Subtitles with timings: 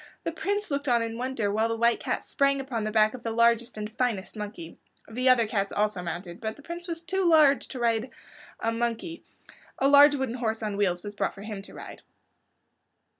[0.23, 3.21] The Prince looked on in wonder while the White Cat sprang upon the back of
[3.21, 4.79] the largest and finest monkey.
[5.07, 8.09] The other cats also mounted, but as the Prince was too large to ride
[8.59, 9.23] a monkey
[9.77, 12.01] a large wooden horse on wheels was brought for him to ride.